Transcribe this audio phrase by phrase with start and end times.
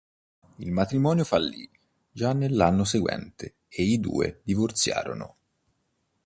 [0.57, 1.69] Il matrimonio fallì
[2.11, 5.35] già nell'anno seguente ed i due divorziarono.